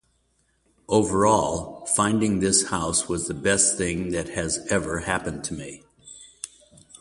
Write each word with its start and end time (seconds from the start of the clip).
Overall, 0.89 1.85
finding 1.85 2.39
this 2.39 2.69
house 2.69 3.07
was 3.07 3.27
the 3.27 3.35
best 3.35 3.77
thing 3.77 4.09
that 4.09 4.29
has 4.29 4.65
ever 4.71 5.01
happened 5.01 5.43
to 5.43 5.53
me. 5.53 5.83